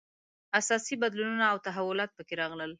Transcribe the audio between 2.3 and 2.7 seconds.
راغلل.